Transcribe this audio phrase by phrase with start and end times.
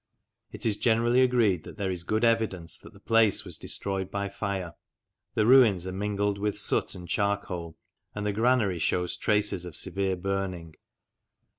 [0.51, 4.29] It is generally agreed that there is good evidence that the place was destroyed by
[4.29, 4.73] fire;
[5.35, 7.77] the ruins are mingled with soot and charcoal,
[8.15, 10.73] and the granary shews traces of severe burning.